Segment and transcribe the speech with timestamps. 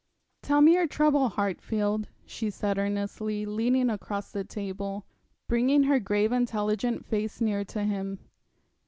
[0.41, 5.05] 'Tell me your trouble, Hartfield,' she said, earnestly, leaning across the table,
[5.47, 8.17] bringing her grave intelligent face near to him.